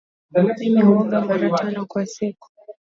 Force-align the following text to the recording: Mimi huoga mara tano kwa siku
Mimi 0.31 0.81
huoga 0.81 1.21
mara 1.21 1.49
tano 1.49 1.85
kwa 1.85 2.05
siku 2.05 2.49